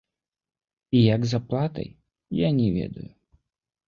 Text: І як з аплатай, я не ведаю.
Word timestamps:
І 0.99 1.01
як 1.15 1.21
з 1.33 1.39
аплатай, 1.39 1.87
я 2.39 2.49
не 2.61 2.67
ведаю. 2.79 3.05